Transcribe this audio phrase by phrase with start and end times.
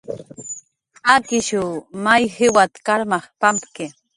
[1.13, 1.63] Akishw
[2.03, 3.85] may jiwat karmaj pampki